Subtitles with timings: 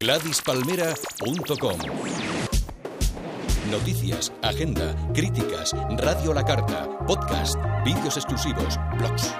[0.00, 1.76] GladysPalmera.com
[3.68, 9.34] Noticias, agenda, críticas, radio a la carta, podcast, vídeos exclusivos, blogs.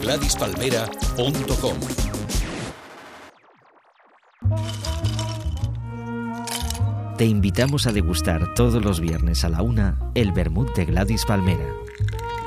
[0.00, 1.78] GladysPalmera.com
[7.18, 11.74] Te invitamos a degustar todos los viernes a la una el vermut de Gladys Palmera.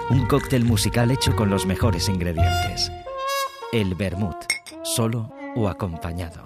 [0.10, 2.92] Un cóctel musical hecho con los mejores ingredientes.
[3.72, 4.38] El vermut,
[4.82, 6.42] solo o acompañado.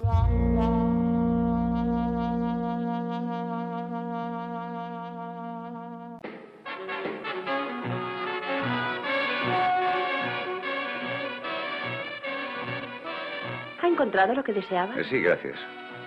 [13.82, 14.94] ¿Ha encontrado lo que deseaba?
[14.98, 15.56] Eh, Sí, gracias.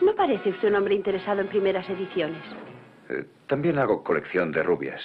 [0.01, 2.41] No parece usted un hombre interesado en primeras ediciones.
[3.09, 5.01] Eh, también hago colección de rubias.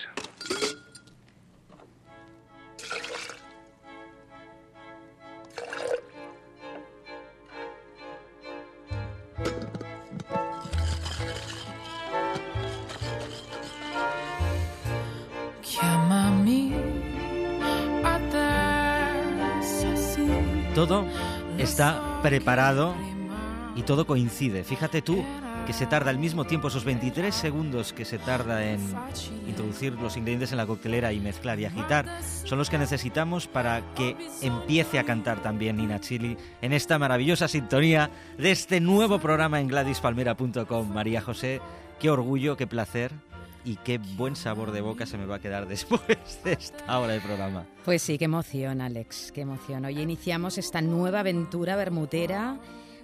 [22.30, 22.94] Preparado
[23.74, 24.62] y todo coincide.
[24.62, 25.24] Fíjate tú
[25.66, 28.78] que se tarda al mismo tiempo esos 23 segundos que se tarda en
[29.48, 32.06] introducir los ingredientes en la coctelera y mezclar y agitar
[32.44, 37.48] son los que necesitamos para que empiece a cantar también Nina Chili en esta maravillosa
[37.48, 40.94] sintonía de este nuevo programa en GladysPalmera.com.
[40.94, 41.60] María José,
[41.98, 43.10] qué orgullo, qué placer
[43.64, 47.12] y qué buen sabor de boca se me va a quedar después de esta hora
[47.12, 47.66] de programa.
[47.84, 49.84] Pues sí, qué emoción, Alex, qué emoción.
[49.84, 52.58] Hoy iniciamos esta nueva aventura bermutera,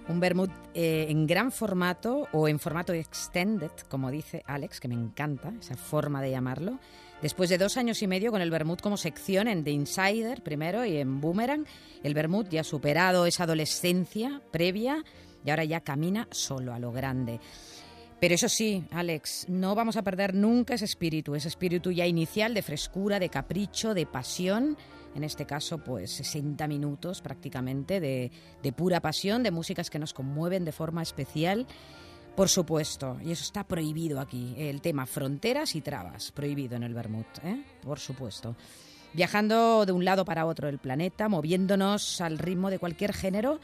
[0.07, 4.95] un vermut eh, en gran formato o en formato extended, como dice Alex, que me
[4.95, 6.79] encanta esa forma de llamarlo.
[7.21, 10.85] Después de dos años y medio con el vermut como sección en The Insider primero
[10.85, 11.65] y en Boomerang,
[12.03, 15.03] el vermut ya ha superado esa adolescencia previa
[15.43, 17.39] y ahora ya camina solo a lo grande.
[18.19, 22.53] Pero eso sí, Alex, no vamos a perder nunca ese espíritu, ese espíritu ya inicial
[22.53, 24.75] de frescura, de capricho, de pasión.
[25.13, 28.31] En este caso, pues 60 minutos prácticamente de,
[28.63, 31.67] de pura pasión, de músicas que nos conmueven de forma especial.
[32.35, 36.93] Por supuesto, y eso está prohibido aquí, el tema fronteras y trabas, prohibido en el
[36.93, 37.63] Bermud, ¿eh?
[37.81, 38.55] por supuesto.
[39.13, 43.59] Viajando de un lado para otro del planeta, moviéndonos al ritmo de cualquier género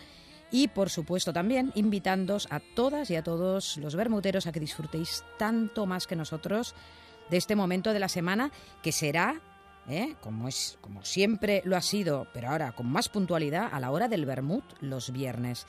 [0.54, 5.24] y por supuesto también invitándoos a todas y a todos los bermuteros a que disfrutéis
[5.40, 6.76] tanto más que nosotros
[7.32, 8.52] de este momento de la semana
[8.84, 9.42] que será,
[9.90, 10.14] ¿eh?
[10.22, 14.08] como, es, como siempre lo ha sido, pero ahora con más puntualidad, a la hora
[14.08, 15.66] del vermut los viernes.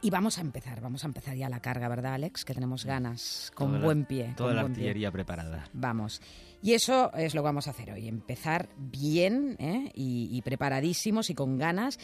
[0.00, 2.44] Y vamos a empezar, vamos a empezar ya la carga, ¿verdad, Alex?
[2.44, 4.34] Que tenemos ganas, con Toda buen pie.
[4.36, 4.70] Toda la pie.
[4.70, 5.64] artillería preparada.
[5.72, 6.20] Vamos.
[6.62, 9.90] Y eso es lo que vamos a hacer hoy, empezar bien ¿eh?
[9.94, 11.98] y, y preparadísimos y con ganas.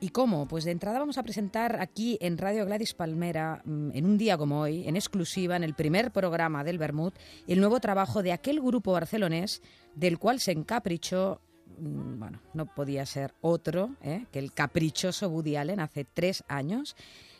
[0.00, 0.46] ¿Y cómo?
[0.46, 4.36] Pues de entrada vamos a presentar aquí en Radio Gladys Palmera, mm, en un día
[4.36, 7.12] como hoy, en exclusiva, en el primer programa del Bermud,
[7.46, 9.62] el nuevo trabajo de aquel grupo barcelonés
[9.94, 11.40] del cual se encaprichó,
[11.78, 14.26] mm, bueno, no podía ser otro ¿eh?
[14.32, 16.96] que el caprichoso Woody Allen hace tres años,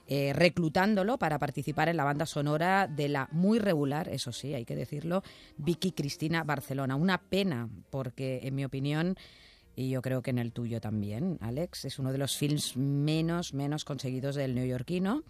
[0.06, 4.64] eh, reclutándolo para participar en la banda sonora de la muy regular, eso sí, hay
[4.64, 5.22] que decirlo,
[5.56, 6.94] Vicky Cristina Barcelona.
[6.94, 9.16] Una pena, porque en mi opinión,
[9.76, 13.54] y yo creo que en el tuyo también, Alex, es uno de los films menos,
[13.54, 15.22] menos conseguidos del neoyorquino.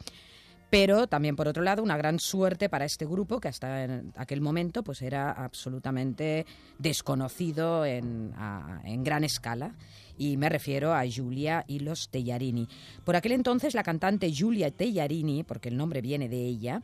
[0.70, 4.40] Pero también, por otro lado, una gran suerte para este grupo que hasta en aquel
[4.40, 6.46] momento pues era absolutamente
[6.78, 9.74] desconocido en, a- en gran escala.
[10.18, 12.66] Y me refiero a Giulia y los Tellarini.
[13.04, 16.82] Por aquel entonces, la cantante Giulia Tellarini, porque el nombre viene de ella,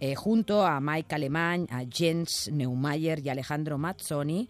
[0.00, 4.48] eh, junto a Mike Alemany, a Jens Neumayer y Alejandro Mazzoni,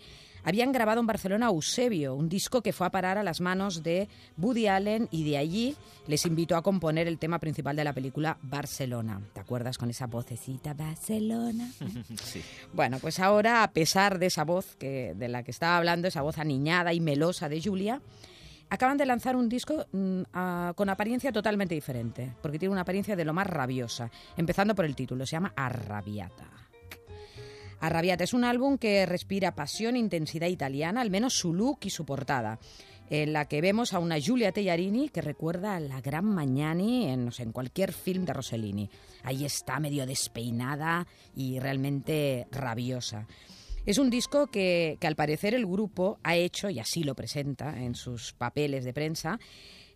[0.49, 4.09] habían grabado en Barcelona Eusebio, un disco que fue a parar a las manos de
[4.39, 5.77] Woody Allen y de allí
[6.07, 9.21] les invitó a componer el tema principal de la película Barcelona.
[9.35, 11.71] ¿Te acuerdas con esa vocecita Barcelona?
[12.25, 12.43] Sí.
[12.73, 16.23] Bueno, pues ahora, a pesar de esa voz que, de la que estaba hablando, esa
[16.23, 18.01] voz aniñada y melosa de Julia,
[18.71, 20.23] acaban de lanzar un disco mm,
[20.75, 24.97] con apariencia totalmente diferente, porque tiene una apariencia de lo más rabiosa, empezando por el
[24.97, 26.68] título, se llama Arrabiata.
[27.81, 31.91] Arrabiata es un álbum que respira pasión e intensidad italiana, al menos su look y
[31.91, 32.59] su portada,
[33.11, 37.53] en la que vemos a una Giulia Tellarini que recuerda a la gran Magnani en
[37.53, 38.91] cualquier film de Rossellini.
[39.23, 43.27] Ahí está medio despeinada y realmente rabiosa.
[43.87, 47.81] Es un disco que, que al parecer el grupo ha hecho, y así lo presenta
[47.81, 49.39] en sus papeles de prensa,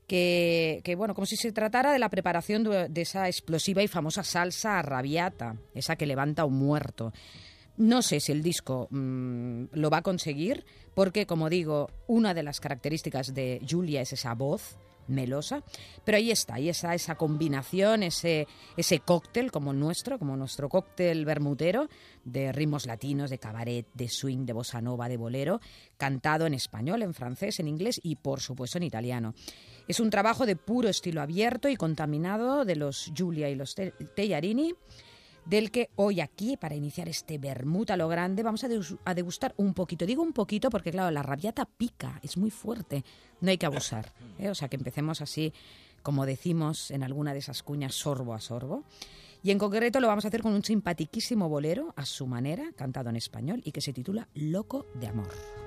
[0.06, 3.88] que, que, bueno, como si se tratara de la preparación de, de esa explosiva y
[3.88, 7.12] famosa salsa arrabiata, esa que levanta a un muerto.
[7.76, 10.64] No sé si el disco mm, lo va a conseguir,
[10.94, 14.76] porque, como digo, una de las características de Julia es esa voz
[15.08, 15.62] melosa.
[16.04, 18.46] Pero ahí está, ahí está esa combinación, ese,
[18.76, 21.88] ese cóctel como nuestro, como nuestro cóctel bermutero,
[22.24, 25.60] de ritmos latinos, de cabaret, de swing, de bossa nova, de bolero,
[25.96, 29.34] cantado en español, en francés, en inglés y por supuesto en italiano.
[29.88, 34.74] Es un trabajo de puro estilo abierto y contaminado de los Giulia y los Tellarini
[35.44, 39.74] del que hoy aquí, para iniciar este vermut a lo grande, vamos a degustar un
[39.74, 40.06] poquito.
[40.06, 43.04] Digo un poquito porque, claro, la rabiata pica, es muy fuerte,
[43.40, 44.12] no hay que abusar.
[44.38, 44.50] ¿eh?
[44.50, 45.52] O sea, que empecemos así,
[46.02, 48.84] como decimos en alguna de esas cuñas, sorbo a sorbo.
[49.42, 53.10] Y en concreto lo vamos a hacer con un simpatiquísimo bolero, a su manera, cantado
[53.10, 55.61] en español, y que se titula Loco de Amor.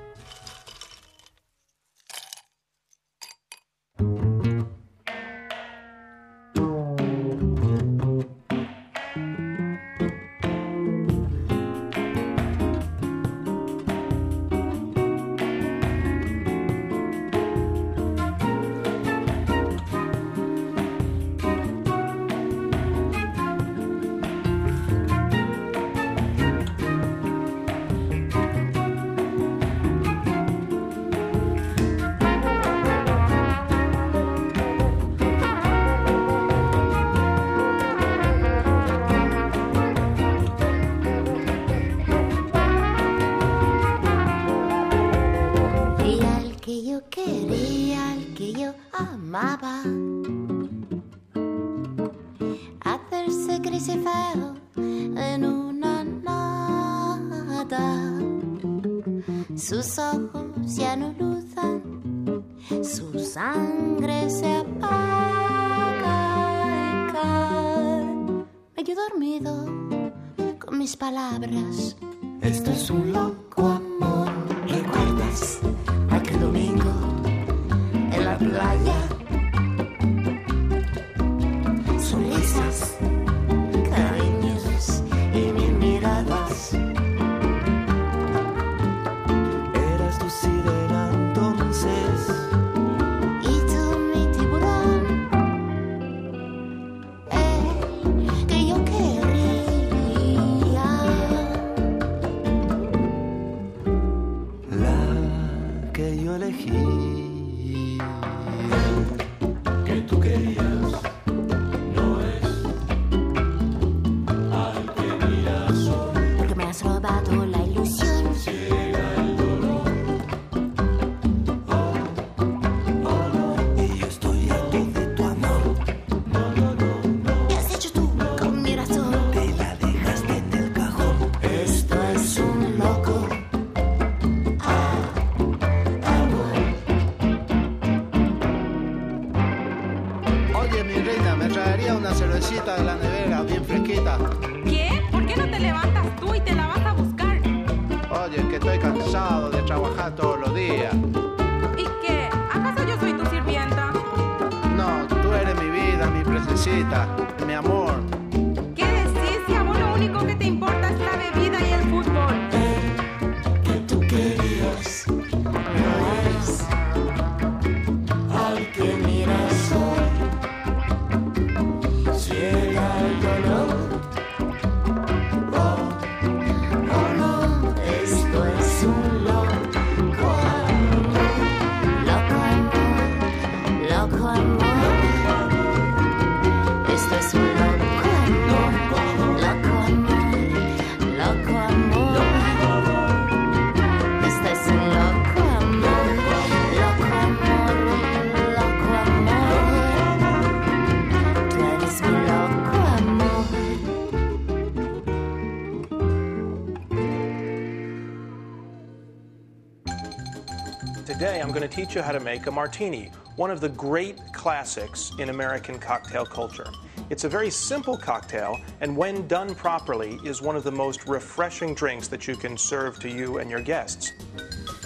[211.55, 215.29] Going to teach you how to make a martini, one of the great classics in
[215.29, 216.67] American cocktail culture.
[217.09, 221.73] It's a very simple cocktail, and when done properly, is one of the most refreshing
[221.73, 224.11] drinks that you can serve to you and your guests.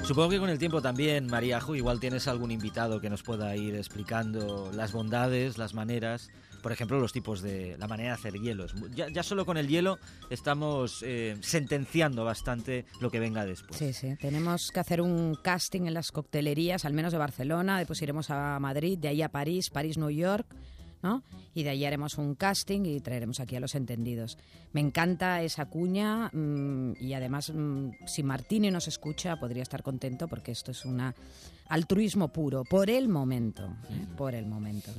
[0.03, 3.75] Supongo que con el tiempo también, Maríajo, igual tienes algún invitado que nos pueda ir
[3.75, 6.29] explicando las bondades, las maneras,
[6.61, 8.73] por ejemplo, los tipos de la manera de hacer hielos.
[8.95, 9.99] Ya, ya solo con el hielo
[10.29, 13.77] estamos eh, sentenciando bastante lo que venga después.
[13.77, 14.15] Sí, sí.
[14.19, 17.77] Tenemos que hacer un casting en las coctelerías, al menos de Barcelona.
[17.77, 20.47] Después iremos a Madrid, de ahí a París, París, New York.
[21.01, 21.23] ¿no?
[21.53, 24.37] Y de ahí haremos un casting y traeremos aquí a los entendidos.
[24.73, 30.27] Me encanta esa cuña mm, y además, mm, si Martini nos escucha, podría estar contento
[30.27, 31.15] porque esto es una
[31.69, 34.05] altruismo puro, por el momento, ¿eh?
[34.17, 34.91] por el momento.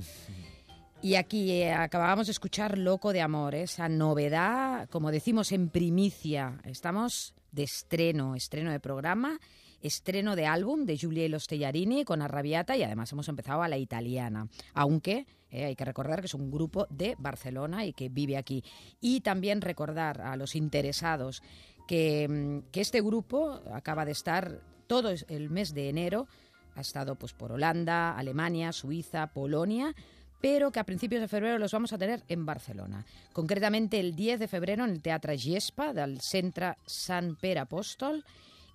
[1.02, 6.60] Y aquí eh, acabábamos de escuchar Loco de Amor, esa novedad, como decimos en primicia,
[6.64, 9.40] estamos de estreno, estreno de programa,
[9.80, 13.68] estreno de álbum de Giulia y los Tellarini con Arrabiata y además hemos empezado a
[13.68, 18.10] la italiana, aunque eh, hay que recordar que es un grupo de Barcelona y que
[18.10, 18.62] vive aquí.
[19.00, 21.42] Y también recordar a los interesados
[21.88, 26.28] que, mm, que este grupo acaba de estar todo el mes de enero,
[26.74, 29.94] ha estado pues por Holanda, Alemania, Suiza, Polonia,
[30.40, 33.04] pero que a principios de febrero los vamos a tener en Barcelona.
[33.32, 38.24] Concretamente el 10 de febrero en el Teatre Giespa del Centre Sant Pere Apóstol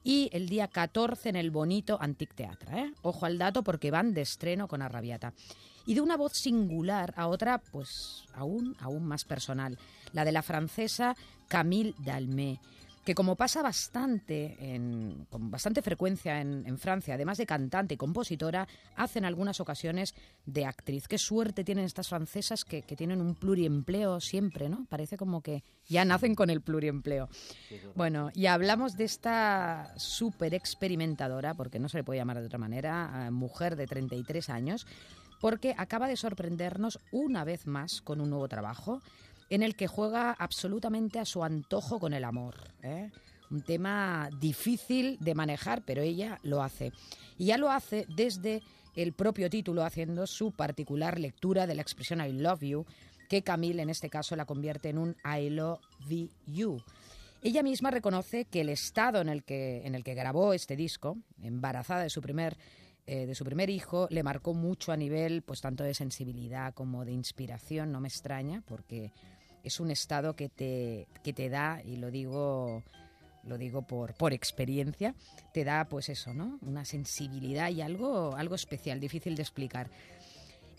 [0.04, 2.80] y el día 14 en el bonito Antic Teatre.
[2.80, 2.94] ¿eh?
[3.02, 5.34] Ojo al dato porque van de estreno con Arrabiata.
[5.88, 9.78] Y de una voz singular a otra, pues aún, aún más personal,
[10.14, 11.16] la de la francesa
[11.48, 12.60] Camille Dalmé
[13.06, 18.68] que como pasa bastante, en- con bastante frecuencia en, Francia, además de cantante y compositora,
[18.96, 21.08] hace en algunas ocasiones de actriz.
[21.08, 24.86] Qué suerte tienen estas francesas que, que tienen un pluriempleo siempre, ¿no?
[24.90, 27.30] Parece como que ya nacen con el pluriempleo.
[27.94, 32.58] Bueno, y hablamos de esta súper experimentadora, porque no se le puede llamar de otra
[32.60, 34.88] manera, eh, mujer de 33 años,
[35.40, 39.02] porque acaba de sorprendernos una vez más con un nuevo trabajo
[39.50, 42.56] en el que juega absolutamente a su antojo con el amor.
[42.82, 43.12] ¿eh?
[43.52, 46.92] Un tema difícil de manejar, pero ella lo hace.
[47.38, 48.62] Y ya lo hace desde
[48.96, 52.86] el propio título, haciendo su particular lectura de la expresión I love you,
[53.30, 55.80] que Camille en este caso la convierte en un I love
[56.48, 56.82] you.
[57.42, 61.18] Ella misma reconoce que el estado en el que, en el que grabó este disco,
[61.42, 62.58] embarazada de su primer
[63.08, 67.06] eh, de su primer hijo le marcó mucho a nivel pues tanto de sensibilidad como
[67.06, 69.12] de inspiración no me extraña porque
[69.66, 72.84] es un estado que te, que te da y lo digo
[73.44, 75.14] lo digo por, por experiencia
[75.54, 79.90] te da pues eso no una sensibilidad y algo algo especial difícil de explicar.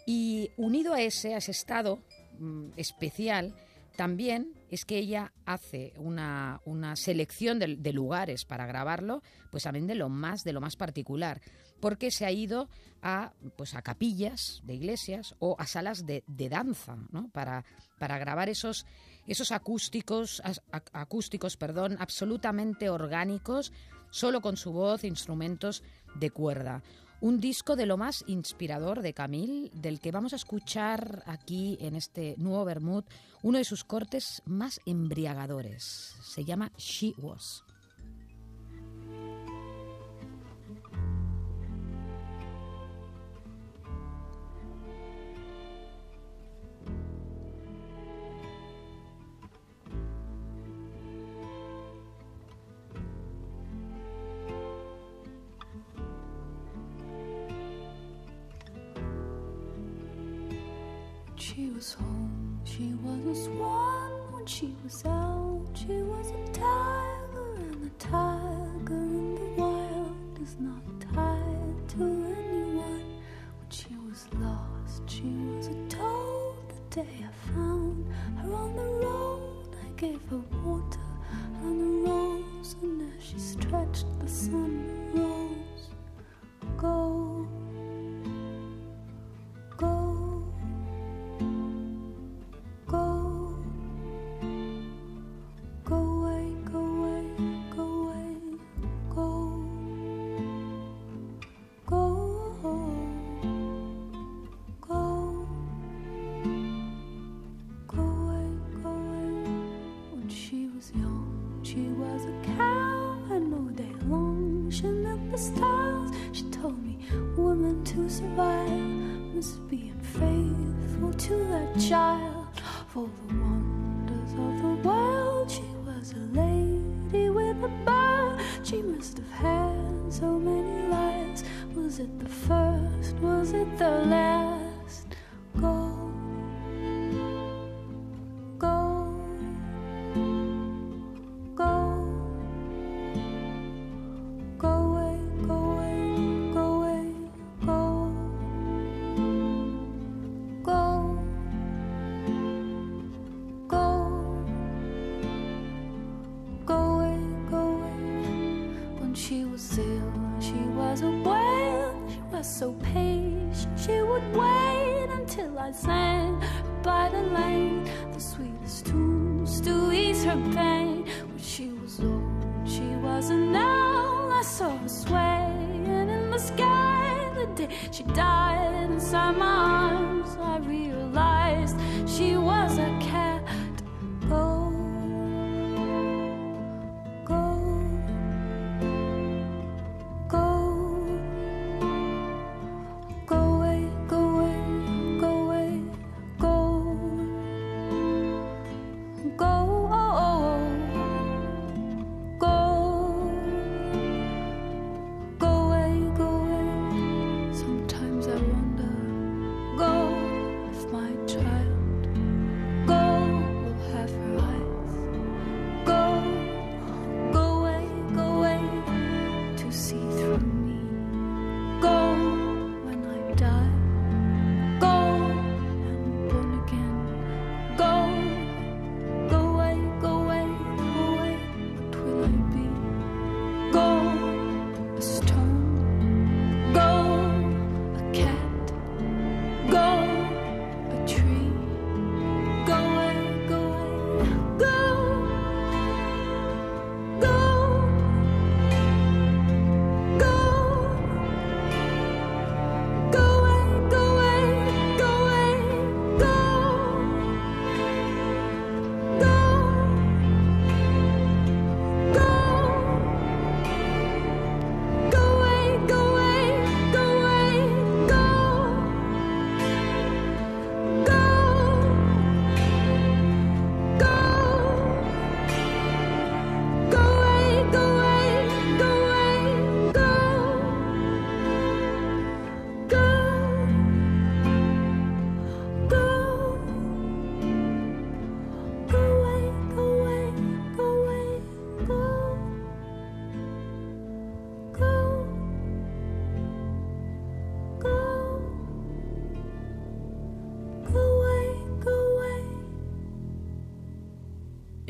[0.06, 1.98] Y unido a ese a ese estado
[2.38, 3.54] mm, especial
[3.96, 9.86] también es que ella hace una, una selección de, de lugares para grabarlo, pues también
[9.86, 11.40] de lo más, de lo más particular,
[11.80, 12.68] porque se ha ido
[13.02, 17.28] a, pues a capillas de iglesias o a salas de, danza, ¿no?
[17.30, 17.64] Para,
[17.98, 18.86] para grabar esos,
[19.26, 20.42] esos acústicos,
[20.92, 23.72] acústicos, perdón, absolutamente orgánicos,
[24.10, 25.82] solo con su voz, instrumentos
[26.14, 26.82] de cuerda.
[27.20, 31.96] Un disco de lo más inspirador de Camille, del que vamos a escuchar aquí en
[31.96, 33.04] este nuevo Bermud,
[33.42, 36.16] uno de sus cortes más embriagadores.
[36.22, 37.64] Se llama She Was.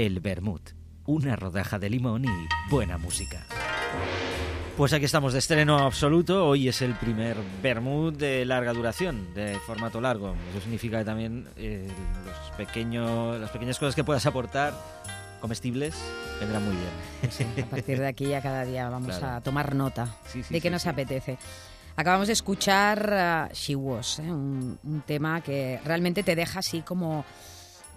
[0.06, 0.70] El vermut,
[1.06, 2.28] una rodaja de limón y
[2.70, 3.44] buena música.
[4.76, 6.46] Pues aquí estamos de estreno absoluto.
[6.46, 10.36] Hoy es el primer vermut de larga duración, de formato largo.
[10.52, 11.88] Eso significa que también eh,
[12.24, 14.74] los pequeños, las pequeñas cosas que puedas aportar,
[15.40, 15.96] comestibles,
[16.38, 17.64] vendrán muy bien.
[17.64, 19.34] A partir de aquí ya cada día vamos Claro.
[19.38, 21.36] a tomar nota Sí, sí, de qué nos apetece.
[21.96, 24.30] Acabamos de escuchar ah, She Was, ¿eh?
[24.30, 27.24] un, un tema que realmente te deja así como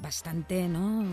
[0.01, 1.05] bastante, ¿no?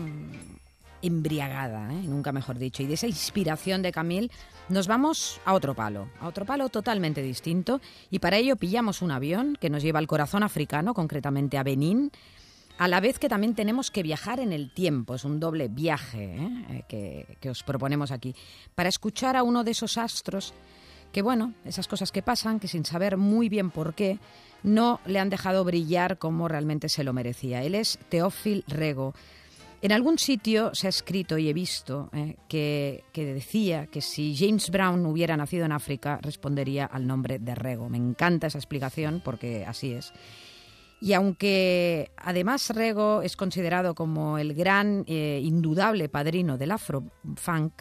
[1.01, 2.01] Embriagada, ¿eh?
[2.03, 2.83] nunca mejor dicho.
[2.83, 4.31] Y de esa inspiración de Camille
[4.69, 7.81] nos vamos a otro palo, a otro palo totalmente distinto.
[8.09, 12.11] Y para ello pillamos un avión que nos lleva al corazón africano, concretamente a Benín,
[12.77, 16.35] a la vez que también tenemos que viajar en el tiempo, es un doble viaje
[16.35, 16.65] ¿eh?
[16.69, 18.35] Eh, que, que os proponemos aquí,
[18.75, 20.53] para escuchar a uno de esos astros
[21.11, 24.19] que, bueno, esas cosas que pasan, que sin saber muy bien por qué,
[24.63, 27.63] no le han dejado brillar como realmente se lo merecía.
[27.63, 29.13] Él es Teófil Rego.
[29.81, 34.35] En algún sitio se ha escrito y he visto eh, que, que decía que si
[34.35, 37.87] James Brown hubiera nacido en África, respondería al nombre de Rego.
[37.87, 40.13] Me encanta esa explicación porque así es.
[40.99, 47.73] Y aunque además Rego es considerado como el gran, eh, indudable padrino del afrofunk,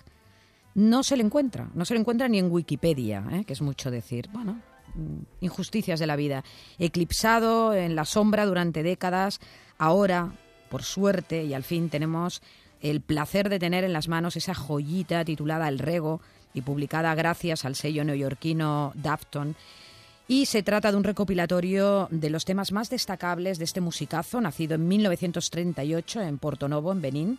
[0.75, 1.71] no se le encuentra.
[1.75, 3.45] No se le encuentra ni en Wikipedia, ¿eh?
[3.45, 4.29] que es mucho decir.
[4.33, 4.61] Bueno,
[4.95, 6.45] mm, injusticias de la vida.
[6.79, 9.41] Eclipsado en la sombra durante décadas,
[9.79, 10.35] ahora,
[10.67, 12.43] por suerte, y al fin tenemos
[12.81, 16.21] el placer de tener en las manos esa joyita titulada El Rego
[16.55, 19.57] y publicada gracias al sello neoyorquino Dafton.
[20.29, 24.75] Y se trata de un recopilatorio de los temas más destacables de este musicazo, nacido
[24.75, 27.39] en 1938 en Porto Novo, en Benín,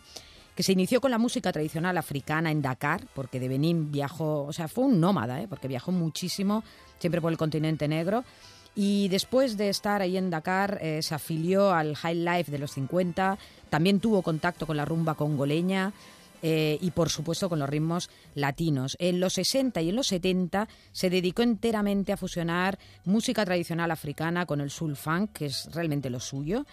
[0.54, 4.52] que se inició con la música tradicional africana en Dakar, porque de Benín viajó, o
[4.52, 5.46] sea, fue un nómada, ¿eh?
[5.48, 6.64] porque viajó muchísimo,
[6.98, 8.24] siempre por el continente negro.
[8.74, 12.72] Y después de estar ahí en Dakar, eh, se afilió al High Life de los
[12.72, 13.36] 50,
[13.70, 15.92] también tuvo contacto con la rumba congoleña,
[16.40, 18.96] eh, y por supuesto con los ritmos latinos.
[19.00, 24.46] En los 60 y en los 70 se dedicó enteramente a fusionar música tradicional africana
[24.46, 26.64] con el soul funk, que es realmente lo suyo.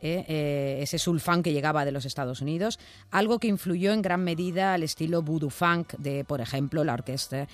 [0.00, 2.78] eh, ese soul funk que llegaba de los Estados Unidos,
[3.10, 7.48] algo que influyó en gran medida al estilo voodoo funk de, por ejemplo, la orquesta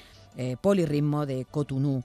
[0.61, 2.03] polirritmo de Cotonou.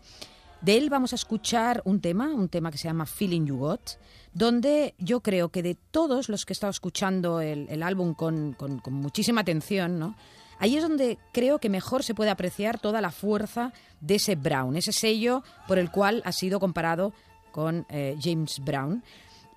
[0.62, 3.92] De él vamos a escuchar un tema, un tema que se llama Feeling You Got,
[4.34, 8.58] donde yo creo que de todos los que he estado escuchando el, álbum con,
[8.90, 10.16] muchísima atención, ¿no?
[10.60, 14.76] ahí es donde creo que mejor se puede apreciar toda la fuerza de ese Brown,
[14.76, 17.14] ese sello por el cual ha sido comparado
[17.54, 19.02] con eh, James Brown.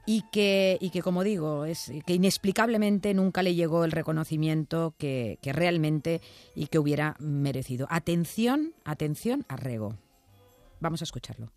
[0.07, 5.38] y que, y que como digo, es que inexplicablemente nunca le llegó el reconocimiento que,
[5.43, 6.21] que realmente
[6.55, 7.88] y que hubiera merecido.
[7.91, 9.97] Atención, atención a Rego.
[10.83, 11.53] Vamos a escucharlo.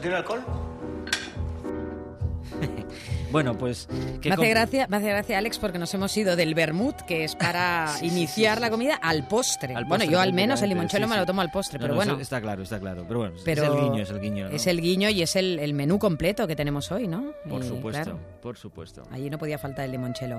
[0.00, 0.42] Eso tiene alcohol?
[3.30, 3.86] Bueno, pues...
[4.20, 7.22] ¿qué Me hace, gracia, me hace gracia, Alex, porque nos hemos ido del vermut, que
[7.22, 8.70] es para Sí, sí, iniciar sí, la sí.
[8.72, 9.68] comida, al postre.
[9.76, 11.82] Al bueno, postre, yo al menos el limonchelo sí, me lo tomo al postre, No,
[11.84, 12.18] pero no, bueno.
[12.20, 13.04] Está claro, está claro.
[13.06, 14.48] Pero bueno, Pero es el guiño, es el guiño.
[14.48, 14.56] ¿no?
[14.56, 17.26] Es el guiño y es el, el menú completo que tenemos hoy, ¿no?
[17.48, 19.04] Por Y, supuesto, claro, por supuesto.
[19.12, 20.36] allí no podía faltar el limonchelo.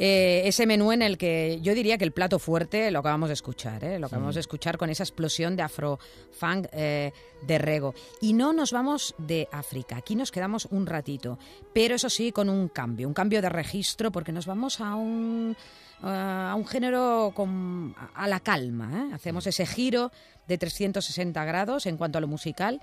[0.00, 3.32] Eh, ese menú en el que yo diría que el plato fuerte lo acabamos de
[3.32, 3.98] escuchar, ¿eh?
[3.98, 7.94] lo acabamos de escuchar con esa explosión de afro-funk eh, de Rego.
[8.20, 11.36] Y no nos vamos de África, aquí nos quedamos un ratito,
[11.74, 15.56] pero eso sí con un cambio, un cambio de registro porque nos vamos a un,
[16.02, 18.90] a un género con, a la calma.
[18.94, 19.14] ¿eh?
[19.14, 20.12] Hacemos ese giro
[20.46, 22.80] de 360 grados en cuanto a lo musical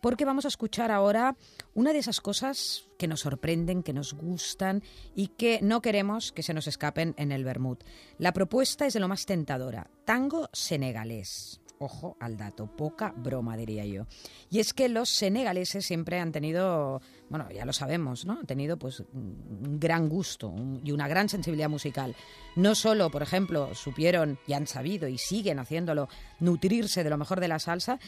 [0.00, 1.36] porque vamos a escuchar ahora
[1.74, 4.82] una de esas cosas que nos sorprenden, que nos gustan
[5.14, 7.78] y que no queremos que se nos escapen en el Bermud.
[8.18, 11.60] La propuesta es de lo más tentadora, tango senegalés.
[11.78, 14.06] ojo al dato, poca broma diría yo.
[14.50, 18.38] Y es que los senegaleses siempre han tenido, bueno, ya lo sabemos, ¿no?
[18.38, 22.14] Han tenido pues un gran gusto y una gran sensibilidad musical.
[22.54, 26.08] No solo, por ejemplo, supieron y han sabido y siguen haciéndolo
[26.40, 27.98] nutrirse de lo mejor de la salsa,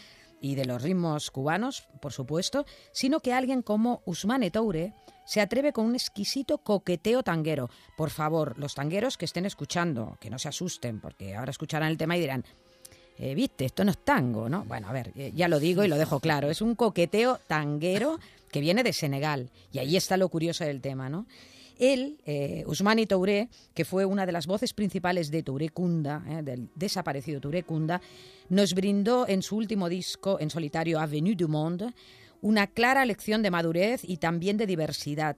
[0.40, 5.72] y de los ritmos cubanos, por supuesto, sino que alguien como Usmane Toure se atreve
[5.72, 7.68] con un exquisito coqueteo tanguero.
[7.96, 11.98] Por favor, los tangueros que estén escuchando, que no se asusten, porque ahora escucharán el
[11.98, 12.44] tema y dirán,
[13.18, 14.64] eh, viste, esto no es tango, ¿no?
[14.64, 18.18] Bueno, a ver, eh, ya lo digo y lo dejo claro, es un coqueteo tanguero
[18.50, 21.26] que viene de Senegal, y ahí está lo curioso del tema, ¿no?
[21.78, 26.42] Él, eh, Ousmane Touré, que fue una de las voces principales de Touré Kunda, eh,
[26.42, 28.00] del desaparecido Touré Kunda,
[28.48, 31.92] nos brindó en su último disco en solitario Avenue du Monde
[32.40, 35.36] una clara lección de madurez y también de diversidad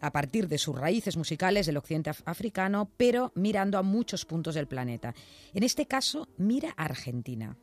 [0.00, 4.54] a partir de sus raíces musicales del occidente af- africano, pero mirando a muchos puntos
[4.54, 5.14] del planeta.
[5.52, 7.56] En este caso, mira a Argentina.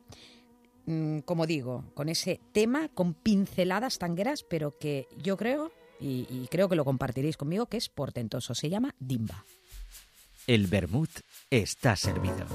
[0.84, 6.68] Mm, Como digo, con ese tema, con pinceladas tangueras, pero que yo creo, y, creo
[6.68, 8.54] que lo compartiréis conmigo, que es portentoso.
[8.54, 9.44] Se llama Dimba.
[10.46, 11.10] El vermut
[11.50, 12.46] está servido.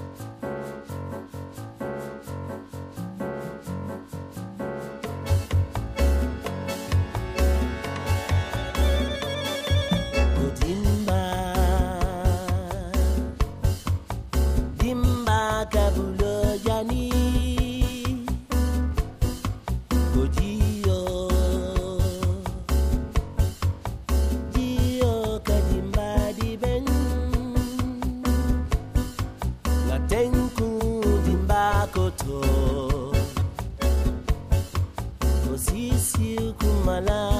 [37.01, 37.30] love.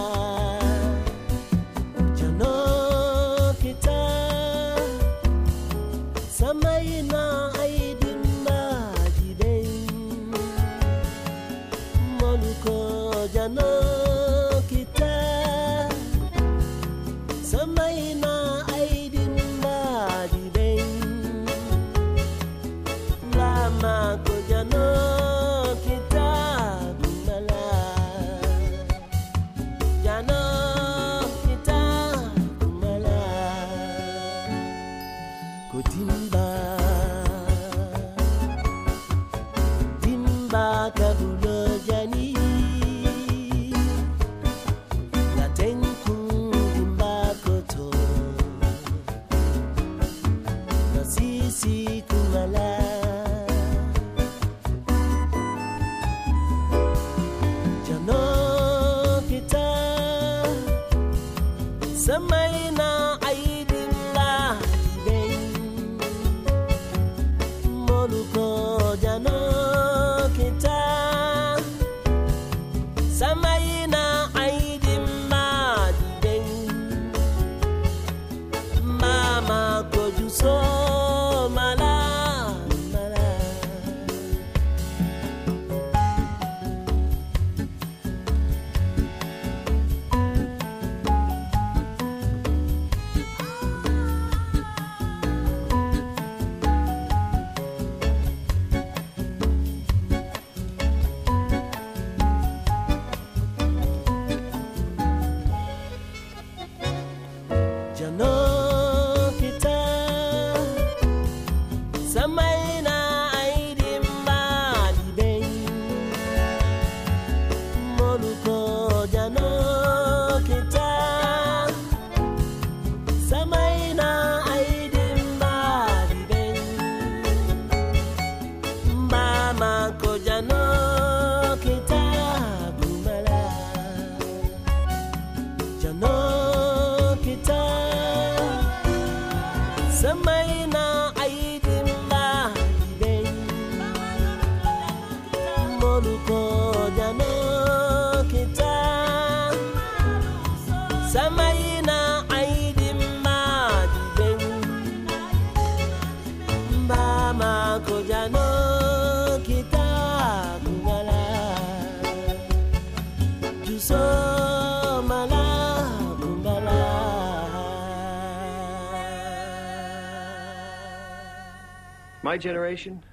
[172.32, 173.04] My generation,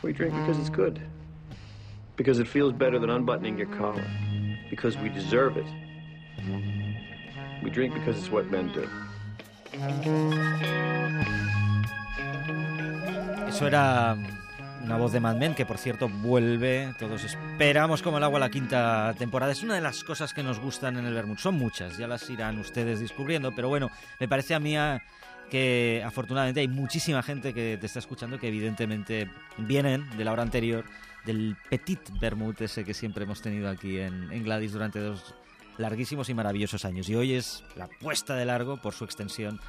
[0.00, 1.00] we drink because it's good.
[2.16, 4.06] Because it feels better than unbuttoning your collar.
[4.70, 5.66] Because we deserve it.
[7.64, 8.86] We drink because it's what men do.
[13.48, 14.16] Eso era
[14.84, 18.50] una voz de Mad Men que por cierto vuelve, todos esperamos como el agua la
[18.50, 19.50] quinta temporada.
[19.50, 22.30] Es una de las cosas que nos gustan en el Vermouth, son muchas, ya las
[22.30, 23.90] irán ustedes descubriendo, pero bueno,
[24.20, 25.02] me parece a mí a-
[25.50, 30.42] que afortunadamente hay muchísima gente que te está escuchando que evidentemente vienen de la hora
[30.42, 30.84] anterior
[31.24, 35.34] del Petit Vermouth ese que siempre hemos tenido aquí en, en Gladys durante dos
[35.78, 37.08] larguísimos y maravillosos años.
[37.08, 39.60] Y hoy es la puesta de largo por su extensión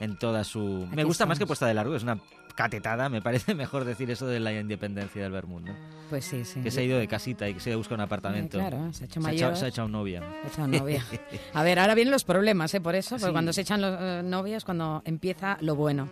[0.00, 0.88] en toda su...
[0.92, 2.18] me gusta más que puesta de largo, es una
[2.54, 5.74] catetada, me parece mejor decir eso de la independencia del Vermouth, ¿no?
[6.10, 6.60] Pues sí, sí.
[6.60, 8.58] Que se ha ido de casita y que se ha buscar un apartamento.
[8.58, 9.56] Claro, se ha hecho se ha mayor.
[9.56, 10.20] se ha echado novia.
[10.20, 11.04] Se ha echado novia.
[11.54, 12.80] A ver, ahora vienen los problemas, ¿eh?
[12.80, 13.32] Por eso, porque Sí.
[13.32, 16.08] cuando se echan los eh, novios, cuando empieza lo bueno.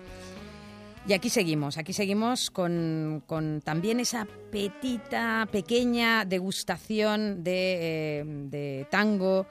[1.06, 8.86] Y aquí seguimos, aquí seguimos con, con también esa petita, pequeña degustación de, eh, de
[8.88, 9.46] tango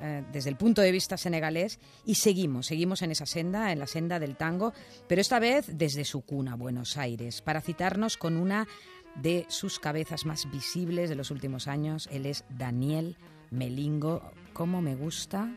[0.00, 3.86] eh, desde el punto de vista senegalés y seguimos, seguimos en esa senda, en la
[3.86, 4.72] senda del tango,
[5.08, 8.66] pero esta vez desde su cuna, Buenos Aires, para citarnos con una
[9.16, 12.08] de sus cabezas más visibles de los últimos años.
[12.10, 13.16] Él es Daniel
[13.50, 14.22] Melingo.
[14.52, 15.54] ¿Cómo me gusta?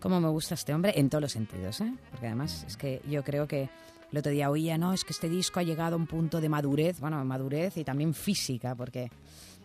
[0.00, 0.92] ¿Cómo me gusta este hombre?
[0.96, 1.92] En todos los sentidos, ¿eh?
[2.10, 3.70] Porque además es que yo creo que
[4.12, 6.48] el otro día oía, no, es que este disco ha llegado a un punto de
[6.48, 9.10] madurez, bueno, madurez y también física, porque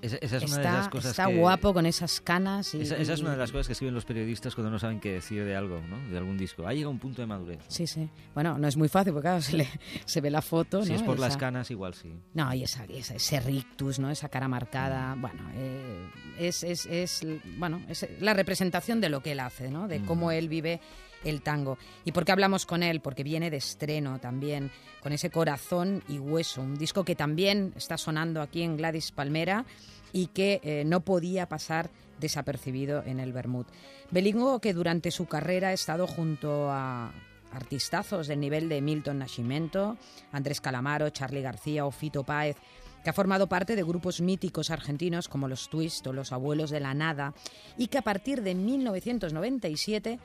[0.01, 2.73] Esa, esa es una de las cosas está que- guapo con esas canas.
[2.73, 4.79] Y, Esa, esa es y- una de las cosas que escriben los periodistas cuando no
[4.79, 5.97] saben qué decir de algo, ¿no?
[6.09, 6.65] De algún disco.
[6.65, 7.59] Ha llegado un punto de madurez.
[7.67, 8.09] Sí, sí.
[8.33, 9.67] Bueno, no es muy fácil porque claro, se, le-
[10.05, 10.95] se ve la foto, Si ¿no?
[10.95, 12.13] es por las canas, igual sí.
[12.33, 14.09] No, y esa, esa- ese rictus, ¿no?
[14.09, 16.07] Esa cara marcada, bueno, eh,
[16.39, 19.87] es, es, es, bueno, es la representación de lo que él hace, ¿no?
[19.87, 20.79] De cómo él vive
[21.23, 21.77] el tango.
[22.05, 23.01] ¿Y por qué hablamos con él?
[23.01, 27.97] Porque viene de estreno también, con ese corazón y hueso, un disco que también está
[27.97, 29.65] sonando aquí en Gladys Palmera
[30.11, 33.65] y que eh, no podía pasar desapercibido en el Bermud.
[34.11, 37.11] Belingo, que durante su carrera ha estado junto a
[37.51, 39.97] artistazos del nivel de Milton Nascimento,
[40.31, 42.57] Andrés Calamaro, Charlie García o Fito Páez,
[43.03, 46.81] que ha formado parte de grupos míticos argentinos como los Twist o los Abuelos de
[46.81, 47.33] la Nada,
[47.77, 50.19] y que a partir de 1997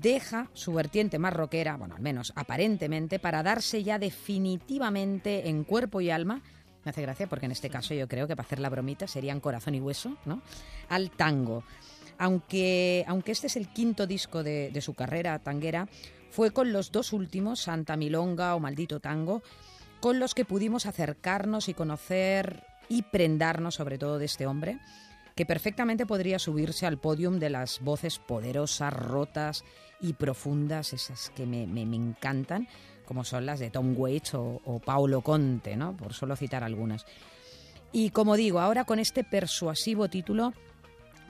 [0.00, 6.00] deja su vertiente más rockera, bueno, al menos aparentemente, para darse ya definitivamente en cuerpo
[6.00, 6.42] y alma,
[6.84, 9.40] me hace gracia porque en este caso yo creo que para hacer la bromita serían
[9.40, 10.40] corazón y hueso, ¿no?
[10.88, 11.64] Al tango.
[12.18, 15.88] Aunque, aunque este es el quinto disco de, de su carrera tanguera,
[16.30, 19.42] fue con los dos últimos, Santa Milonga o Maldito Tango,
[20.00, 24.78] con los que pudimos acercarnos y conocer y prendarnos sobre todo de este hombre,
[25.40, 29.64] que perfectamente podría subirse al podium de las voces poderosas, rotas
[29.98, 32.68] y profundas, esas que me, me- me encantan,
[33.06, 35.96] como son las de Tom Waits o, o Paolo Conte, ¿no?
[35.96, 37.06] por solo citar algunas.
[37.90, 40.52] Y como digo, ahora con este persuasivo título,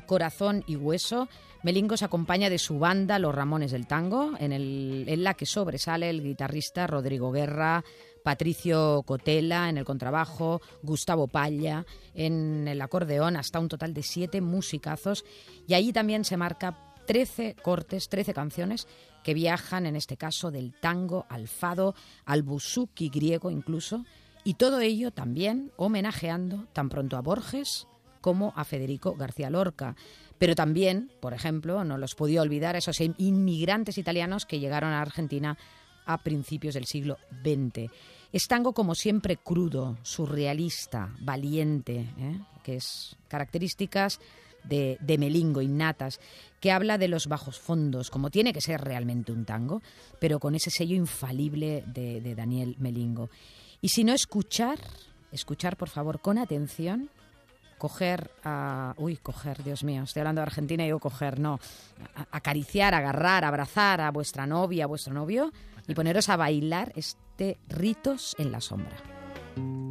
[0.07, 1.29] Corazón y Hueso,
[1.63, 5.45] Melingo se acompaña de su banda Los Ramones del Tango, en, el- en la que
[5.47, 7.85] sobresale el guitarrista Rodrigo Guerra,
[8.25, 14.41] Patricio Cotela en el contrabajo, Gustavo Palla en el acordeón, hasta un total de siete
[14.41, 15.25] musicazos.
[15.67, 18.87] Y ahí también se marca 13 cortes, 13 canciones
[19.25, 21.95] que viajan, en este caso, del tango al fado,
[22.25, 24.05] al buzuki griego incluso,
[24.45, 27.87] y todo ello también homenajeando tan pronto a Borges
[28.23, 29.97] como a Federico García Lorca.
[30.41, 35.59] Pero también, por ejemplo, no los podía olvidar esos inmigrantes italianos que llegaron a Argentina
[36.07, 37.93] a principios del siglo XX.
[38.33, 42.41] Es tango como siempre crudo, surrealista, valiente, ¿eh?
[42.65, 44.19] que es características
[44.65, 46.21] de, de Melingo innatas,
[46.59, 49.83] que habla de los bajos fondos, como tiene que ser realmente un tango,
[50.21, 53.29] pero con ese sello infalible de, de Daniel Melingo.
[53.83, 54.79] Y si no escuchar,
[55.33, 57.11] escuchar por favor con atención,
[57.81, 58.95] coger a...
[58.99, 61.59] Uy, coger, Dios mío, estoy hablando de Argentina y digo coger, no.
[62.31, 65.51] Acariciar, agarrar, abrazar a vuestra novia, a vuestro novio
[65.89, 69.90] y poneros a bailar este Ritos en la Sombra.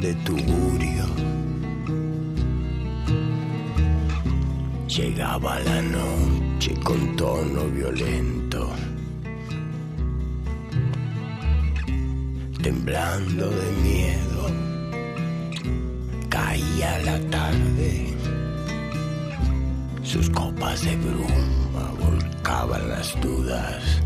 [0.00, 1.04] De tugurio.
[4.86, 8.70] Llegaba la noche con tono violento,
[12.62, 14.42] temblando de miedo.
[16.28, 18.14] Caía la tarde,
[20.02, 24.03] sus copas de bruma volcaban las dudas.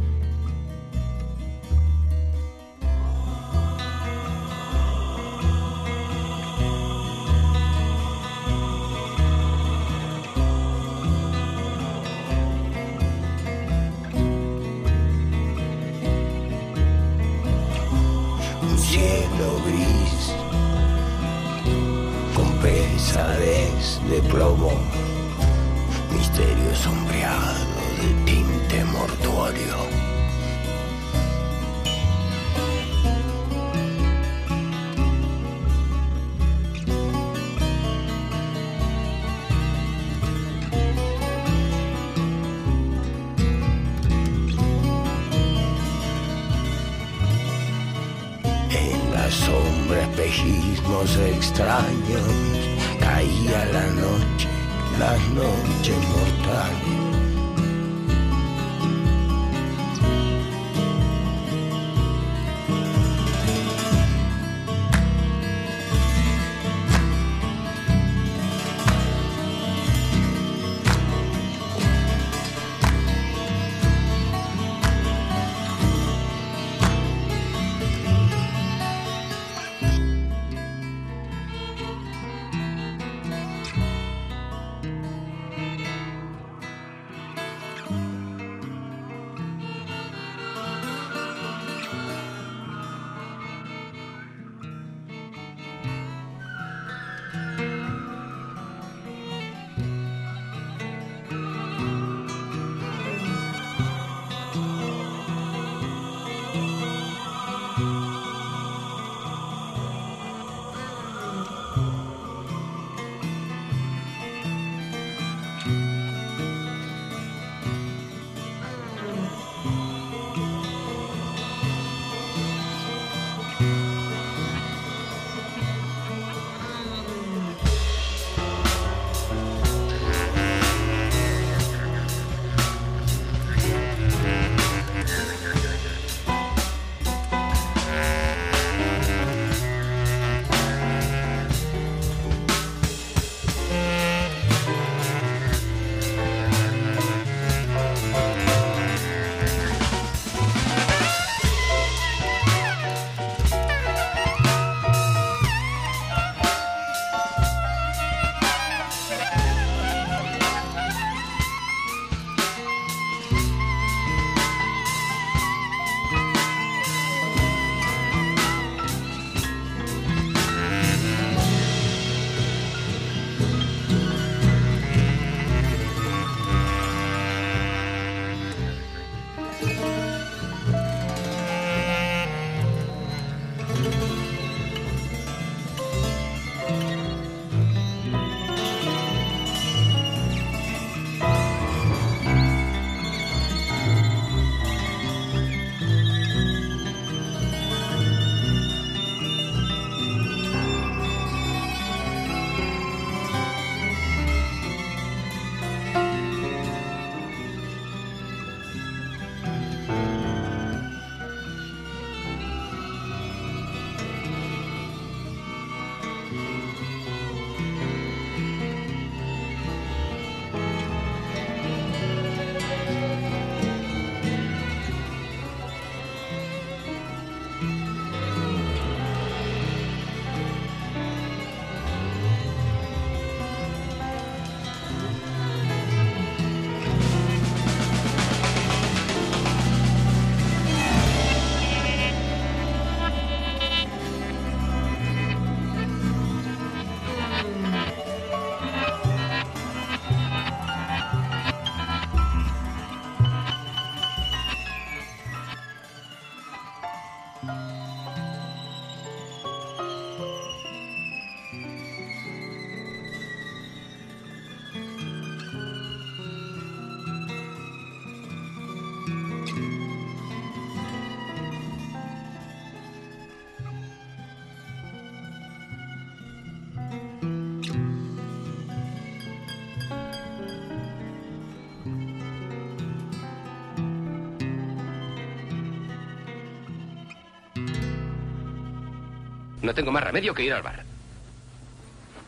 [289.62, 290.84] No tengo más remedio que ir al bar.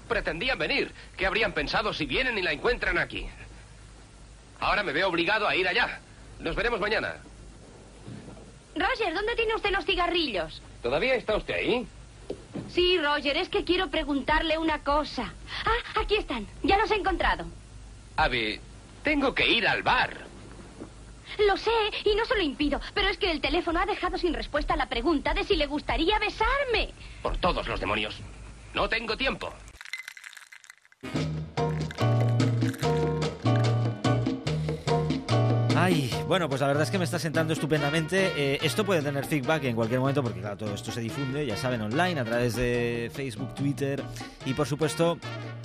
[0.09, 0.93] Pretendían venir.
[1.17, 3.29] ¿Qué habrían pensado si vienen y la encuentran aquí?
[4.59, 6.01] Ahora me veo obligado a ir allá.
[6.41, 7.17] Nos veremos mañana.
[8.75, 10.63] Roger, ¿dónde tiene usted los cigarrillos?
[10.83, 11.87] ¿Todavía está usted ahí?
[12.73, 15.33] Sí, Roger, es que quiero preguntarle una cosa.
[15.65, 16.47] Ah, aquí están.
[16.63, 17.45] Ya los he encontrado.
[18.17, 18.61] Abby,
[19.03, 20.30] tengo que ir al bar.
[21.47, 21.71] Lo sé,
[22.05, 24.89] y no se lo impido, pero es que el teléfono ha dejado sin respuesta la
[24.89, 26.91] pregunta de si le gustaría besarme.
[27.23, 28.21] Por todos los demonios.
[28.75, 29.53] No tengo tiempo.
[35.77, 38.33] Ay, bueno, pues la verdad es que me está sentando estupendamente.
[38.37, 41.57] Eh, esto puede tener feedback en cualquier momento porque, claro, todo esto se difunde, ya
[41.57, 44.03] saben, online, a través de Facebook, Twitter
[44.45, 45.19] y, por supuesto,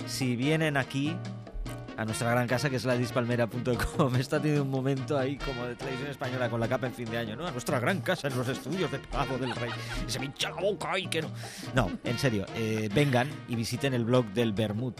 [0.06, 1.14] si vienen aquí
[1.96, 4.16] a nuestra gran casa que es la dispalmera.com.
[4.18, 7.18] Está teniendo un momento ahí como de televisión española con la capa en fin de
[7.18, 7.46] año, ¿no?
[7.46, 9.70] A nuestra gran casa en los estudios de Pago del Rey.
[10.06, 11.30] Y se me hincha la boca y que no.
[11.74, 14.94] No, en serio, eh, vengan y visiten el blog del Bermud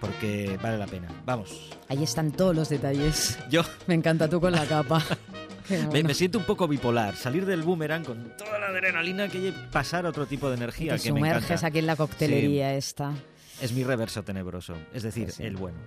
[0.00, 1.08] porque vale la pena.
[1.24, 1.70] Vamos.
[1.88, 3.38] Ahí están todos los detalles.
[3.50, 5.02] Yo Me encanta tú con la capa.
[5.92, 7.14] Me, siento un poco bipolar.
[7.14, 11.02] Salir del boomerang con toda la adrenalina que pasar a otro tipo de energía Te
[11.02, 13.12] que sumerges aquí en la coctelería esta.
[13.60, 15.78] Es mi reverso tenebroso, es decir, el bueno.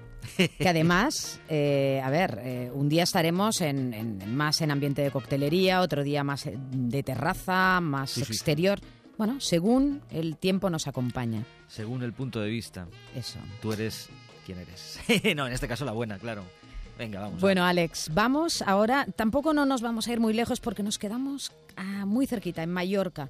[0.58, 5.10] Que además, eh, a ver, eh, un día estaremos en, en- más en ambiente de
[5.10, 8.34] coctelería, otro día más de terraza, más Sí, sí.
[8.34, 8.80] exterior.
[9.18, 11.46] Bueno, según el tiempo nos acompaña.
[11.68, 12.88] Según el punto de vista.
[13.16, 13.40] Eso.
[13.62, 14.10] Tú eres
[14.46, 15.00] quien eres.
[15.36, 16.44] no, en este caso la buena, claro.
[16.98, 17.40] Venga, vamos.
[17.40, 19.06] Bueno, Alex, vamos ahora.
[19.16, 22.72] Tampoco no nos vamos a ir muy lejos porque nos quedamos ah, muy cerquita, en
[22.72, 23.30] Mallorca.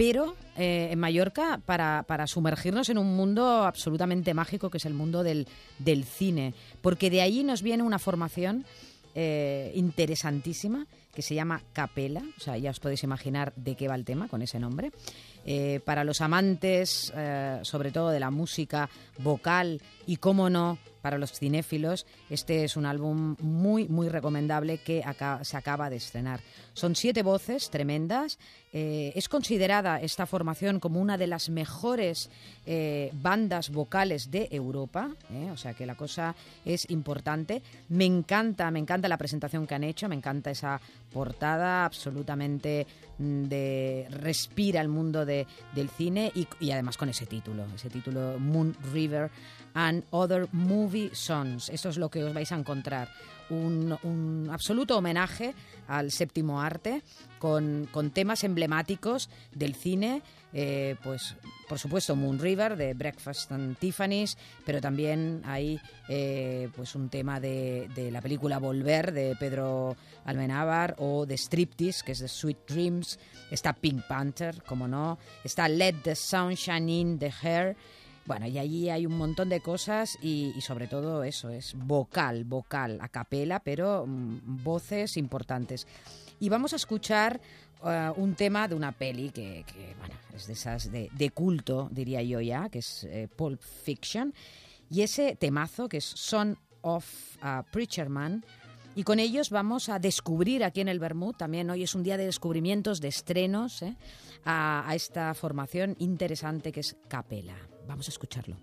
[0.00, 4.94] Pero eh, en Mallorca para, para sumergirnos en un mundo absolutamente mágico que es el
[4.94, 5.46] mundo del,
[5.78, 6.54] del cine.
[6.80, 8.64] Porque de ahí nos viene una formación
[9.14, 12.22] eh, interesantísima que se llama Capela.
[12.38, 14.90] O sea, ya os podéis imaginar de qué va el tema con ese nombre.
[15.44, 17.12] Eh, para los amantes,
[17.60, 18.88] sobre todo de la música
[19.18, 25.02] vocal y, cómo no, para los cinéfilos, este es un álbum muy, muy recomendable que
[25.04, 26.40] aca- se acaba de estrenar.
[26.74, 28.38] Son siete voces tremendas.
[28.72, 32.30] Eh, es considerada esta formación como una de las mejores
[32.66, 35.50] eh, bandas vocales de Europa, ¿eh?
[35.52, 37.62] o sea que la cosa es importante.
[37.88, 40.80] Me encanta, me encanta la presentación que han hecho, me encanta esa
[41.12, 42.86] portada absolutamente
[43.18, 47.90] mm, de respira el mundo de- del cine y, y además con ese título, ese
[47.90, 49.30] título Moon River
[49.74, 51.68] and Other Movie Songs.
[51.68, 53.08] Eso es lo que os vais a encontrar.
[53.50, 55.54] Un, un absoluto homenaje
[55.88, 57.02] al séptimo arte
[57.40, 61.34] con, con temas emblemáticos del cine, eh, pues
[61.68, 67.40] por supuesto Moon River de Breakfast and Tiffany's, pero también hay eh, pues un tema
[67.40, 72.68] de, de la película Volver de Pedro Almenábar o de Striptease, que es de Sweet
[72.68, 73.18] Dreams,
[73.50, 77.76] está Pink Panther, como no, está Let the Sunshine in the Hair.
[78.30, 83.00] Bueno, y allí hay un montón de cosas y, sobre todo eso, es vocal, vocal,
[83.00, 85.88] a capela, pero mm, voces importantes.
[86.38, 87.40] Y vamos a escuchar
[87.84, 89.64] eh, un tema de una peli que,
[90.32, 94.32] es de esas de, de culto, diría yo ya, que es eh, Pulp Fiction.
[94.88, 98.44] Y ese temazo, que es Son of a Preacher Man,
[98.94, 102.16] y con ellos vamos a descubrir aquí en el Bermud, también hoy es un día
[102.16, 103.96] de descubrimientos, de estrenos, ¿eh?
[104.44, 107.56] a, a esta formación interesante que es Capela.
[107.90, 108.56] Vamos a escucharlo.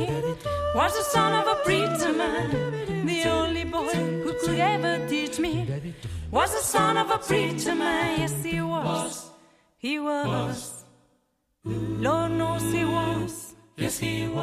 [0.00, 0.34] Me
[0.74, 2.50] was the son of a preacher man.
[3.06, 3.94] The only boy
[4.24, 5.54] who could ever teach me
[6.30, 8.20] was the son of a preacher man.
[8.20, 9.30] Yes, he was.
[9.78, 10.84] He was.
[11.64, 13.54] Lord knows he was.
[13.76, 14.40] Yes, he was.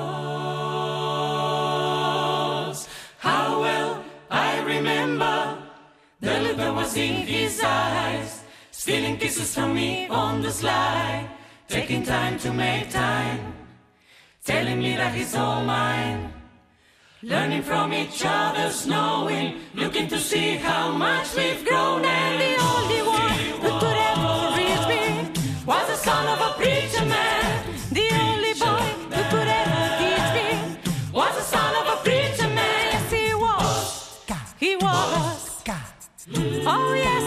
[3.19, 5.57] How well I remember
[6.19, 8.41] The look that was in his eyes,
[8.71, 11.29] stealing kisses from me on the sly,
[11.67, 13.53] taking time to make time,
[14.47, 16.31] telling me that he's all mine.
[17.21, 22.05] Learning from each other's knowing, looking to see how much we've grown.
[22.05, 25.03] And the only one who could ever reach me
[25.65, 27.65] was the son of a preacher man.
[27.91, 30.47] The only boy who could ever teach me
[31.11, 32.83] was the son of a preacher man.
[32.93, 34.19] Yes, he was.
[34.57, 35.61] He was.
[36.69, 37.26] Oh, yes,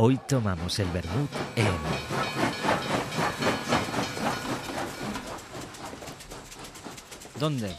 [0.00, 1.66] Hoy tomamos el vermut en...
[7.40, 7.74] ¿Dónde?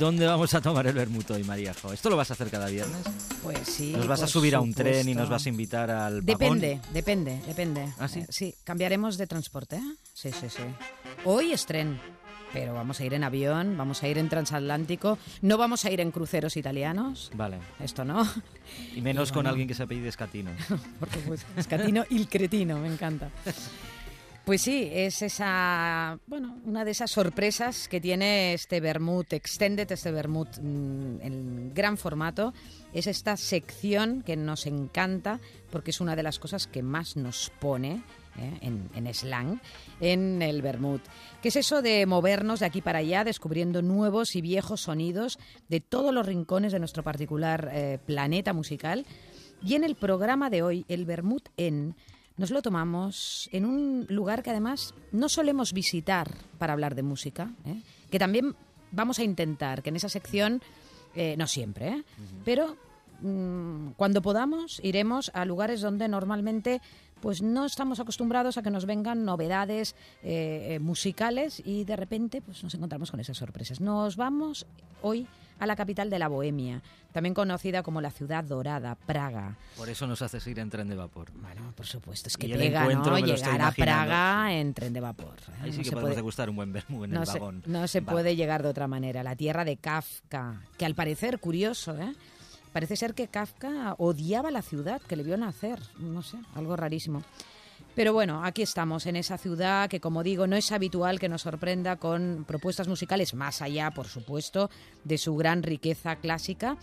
[0.00, 1.92] ¿Dónde vamos a tomar el vermut hoy, Maríajo?
[1.92, 2.98] ¿Esto lo vas a hacer cada viernes?
[3.40, 3.92] Pues sí.
[3.92, 6.58] ¿Nos vas a subir a un tren y nos vas a invitar al vagón?
[6.58, 7.94] Depende, depende, depende.
[8.00, 8.18] ¿Ah, sí?
[8.18, 9.76] Eh, sí, cambiaremos de transporte.
[9.76, 9.94] ¿eh?
[10.12, 10.64] Sí, sí, sí.
[11.24, 12.00] Hoy es tren,
[12.52, 16.00] pero vamos a ir en avión, vamos a ir en transatlántico, no vamos a ir
[16.00, 17.30] en cruceros italianos.
[17.34, 17.58] Vale.
[17.80, 18.26] Esto no.
[18.94, 20.50] Y menos Y con alguien que se apellide Escatino.
[21.00, 23.30] Porque pues, Scatino il cretino, me encanta.
[24.48, 30.10] Pues sí, es esa, bueno, una de esas sorpresas que tiene este Vermut Extended, este
[30.10, 32.54] Vermut mm, en gran formato.
[32.94, 35.38] Es esta sección que nos encanta
[35.70, 38.02] porque es una de las cosas que más nos pone
[38.38, 38.58] ¿eh?
[38.60, 39.60] en, en slang
[40.00, 41.02] en el Vermut.
[41.42, 45.80] ¿Qué es eso de movernos de aquí para allá, descubriendo nuevos y viejos sonidos de
[45.80, 49.06] todos los rincones de nuestro particular eh, planeta musical?
[49.62, 51.96] Y en el programa de hoy, el Vermut en
[52.38, 57.52] nos lo tomamos en un lugar que además no solemos visitar para hablar de música,
[57.66, 57.82] ¿eh?
[58.10, 58.54] que también
[58.92, 60.62] vamos a intentar que en esa sección,
[61.14, 62.04] eh, no siempre, ¿eh?
[62.44, 62.76] pero
[63.20, 66.80] mm, cuando podamos iremos a lugares donde normalmente
[67.20, 72.40] pues no estamos acostumbrados a que nos vengan novedades eh, eh, musicales y de repente
[72.40, 73.80] pues nos encontramos con esas sorpresas.
[73.80, 74.66] Nos vamos
[75.02, 75.26] hoy
[75.60, 79.56] a la capital de la Bohemia, también conocida como la ciudad dorada, Praga.
[79.76, 81.32] Por eso nos haces ir en tren de vapor.
[81.34, 83.26] Bueno, por supuesto, es que pega, encuentro ¿no?
[83.26, 83.72] Llegar a.
[83.72, 85.34] Praga en tren de vapor.
[85.48, 85.52] ¿eh?
[85.62, 87.32] Ahí sí No que se podemos puede- degustar un buen vermú en no el se,
[87.40, 87.64] vagón.
[87.66, 89.24] no se puede llegar de otra manera.
[89.24, 92.14] La tierra de Kafka, que al parecer, curioso, ¿eh?
[92.72, 95.80] Parece ser que Kafka odiaba la ciudad que le vio nacer.
[95.98, 97.22] No sé, algo rarísimo.
[97.94, 101.42] Pero bueno, aquí estamos, en esa ciudad que, como digo, no es habitual que nos
[101.42, 104.70] sorprenda con propuestas musicales más allá, por supuesto,
[105.04, 106.76] de su gran riqueza clásica.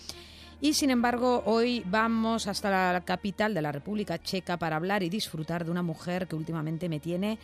[0.59, 5.09] Y sin embargo, hoy vamos hasta la capital de la República Checa para hablar y
[5.09, 7.37] disfrutar de una mujer que últimamente me tiene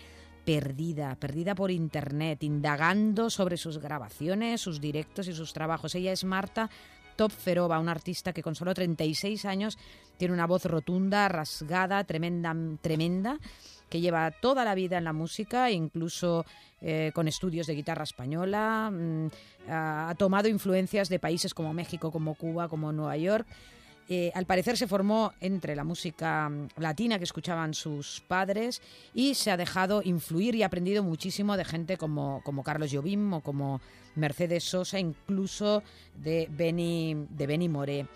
[0.45, 5.95] perdida, perdida por internet, indagando sobre sus grabaciones, sus directos y sus trabajos.
[5.95, 6.69] Ella es Marta
[7.16, 9.78] Topferova, una artista que con solo 36 años
[10.18, 13.39] tiene una voz rotunda, rasgada, tremenda, tremenda,
[13.89, 16.45] que lleva toda la vida en la música, incluso
[16.82, 18.89] eh, con estudios de guitarra española.
[18.91, 19.28] mm,
[19.70, 23.47] ha ha tomado influencias de países como México, como Cuba, como Nueva York.
[24.10, 28.82] Eh, al parecer se formó entre la música mm, latina que escuchaban sus padres
[29.14, 33.34] y se ha dejado influir y ha aprendido muchísimo de gente como, como Carlos Jobim
[33.34, 33.80] o como
[34.16, 35.84] Mercedes Sosa, incluso
[36.16, 38.08] de Benny, de Benny Moré.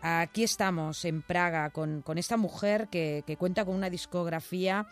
[0.00, 4.86] Aquí estamos en Praga con, con esta mujer que, que cuenta con una discografía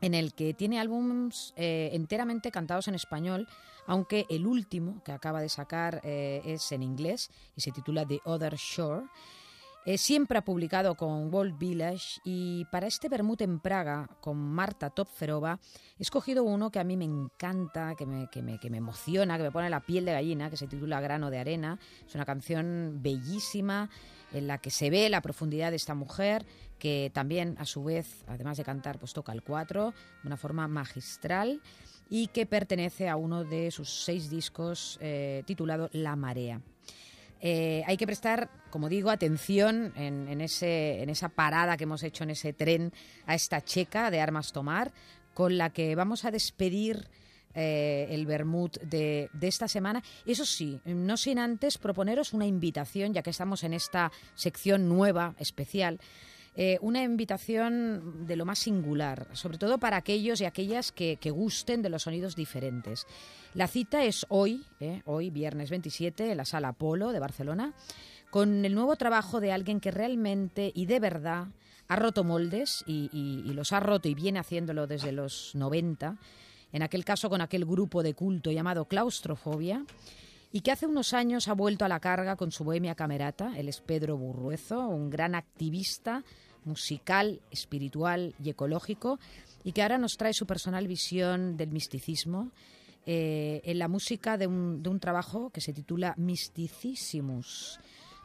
[0.00, 3.48] en el que tiene álbums eh, enteramente cantados en español,
[3.88, 8.20] aunque el último que acaba de sacar eh, es en inglés y se titula The
[8.24, 9.06] Other Shore.
[9.86, 14.90] Eh, siempre ha publicado con World Village y para este Bermud en Praga, con Marta
[14.90, 15.58] Topferova,
[15.98, 19.38] he escogido uno que a mí me encanta, que me, que, me, que me emociona,
[19.38, 21.78] que me pone la piel de gallina, que se titula Grano de Arena.
[22.06, 23.88] Es una canción bellísima
[24.34, 26.44] en la que se ve la profundidad de esta mujer,
[26.78, 30.68] que también a su vez, además de cantar, pues toca el cuatro de una forma
[30.68, 31.62] magistral
[32.10, 36.60] y que pertenece a uno de sus seis discos eh, titulado La Marea.
[37.40, 42.24] Eh, hay que prestar, como digo, atención en, ese, en esa parada que hemos hecho
[42.24, 42.92] en ese tren
[43.26, 44.92] a esta checa de Armas Tomar,
[45.34, 47.08] con la que vamos a despedir
[47.54, 50.02] eh, el Bermud de esta semana.
[50.26, 55.34] Eso sí, no sin antes proponeros una invitación, ya que estamos en esta sección nueva,
[55.38, 56.00] especial.
[56.60, 61.82] Eh, una invitación de lo más singular, sobre todo para aquellos y aquellas que, gusten
[61.82, 63.06] de los sonidos diferentes.
[63.54, 67.74] La cita es hoy, eh, hoy viernes 27, en la Sala Polo de Barcelona,
[68.30, 71.46] con el nuevo trabajo de alguien que realmente y de verdad
[71.86, 76.16] ha roto moldes y los ha roto y viene haciéndolo desde los 90,
[76.72, 79.84] en aquel caso con aquel grupo de culto llamado Claustrofobia,
[80.50, 83.52] y que hace unos años ha vuelto a la carga con su bohemia camerata.
[83.56, 86.24] Él es Pedro Burruezo, un gran activista
[86.64, 89.18] musical, espiritual y ecológico,
[89.64, 92.50] y que ahora nos trae su personal visión del misticismo
[93.06, 97.80] eh, en la música de un, de un trabajo que se titula Mysticismus.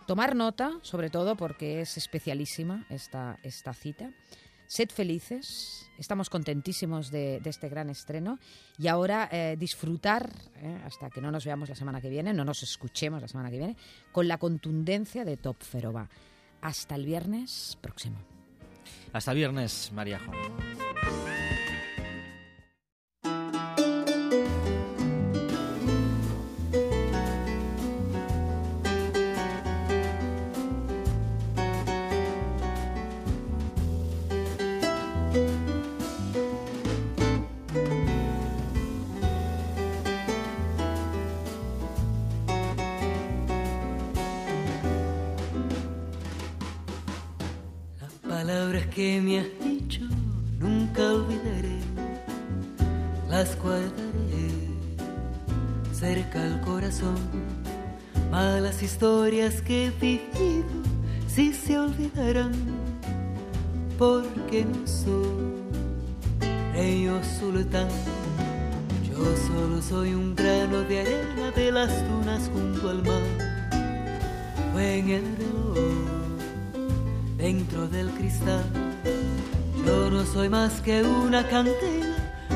[0.07, 4.11] Tomar nota, sobre todo porque es especialísima esta, esta cita.
[4.67, 8.39] Sed felices, estamos contentísimos de, de este gran estreno
[8.77, 12.43] y ahora eh, disfrutar, eh, hasta que no nos veamos la semana que viene, no
[12.43, 13.77] nos escuchemos la semana que viene,
[14.11, 16.09] con la contundencia de Top Feroba.
[16.63, 18.15] Hasta el viernes próximo.
[19.11, 20.31] Hasta viernes, Mariajo.
[20.31, 20.92] Palabras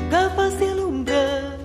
[0.09, 1.57] capaz de alumbrar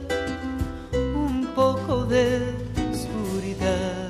[0.93, 2.55] un poco de
[2.93, 4.02] oscuridad.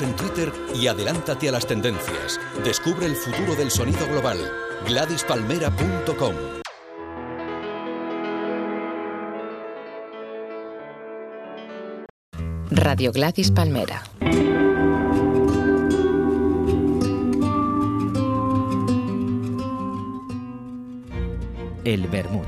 [0.00, 2.38] En Twitter y adelántate a las tendencias.
[2.62, 4.38] Descubre el futuro del sonido global.
[4.86, 6.34] GladysPalmera.com
[12.70, 14.04] Radio Gladys Palmera.
[21.84, 22.46] El Bermud.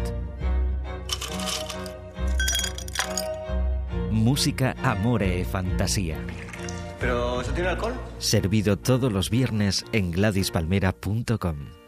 [4.12, 6.18] Música, amore, e fantasía.
[7.00, 7.94] ¿Pero eso tiene alcohol?
[8.18, 11.79] Servido todos los viernes en GladysPalmera.com.